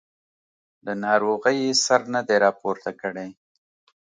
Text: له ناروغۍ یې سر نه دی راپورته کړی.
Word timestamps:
له 0.85 0.93
ناروغۍ 1.03 1.57
یې 1.65 1.71
سر 1.85 2.01
نه 2.13 2.21
دی 2.27 2.37
راپورته 2.45 2.89
کړی. 3.01 3.29